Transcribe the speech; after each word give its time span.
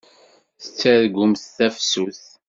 Tettargumt 0.61 1.43
tafsut. 1.55 2.21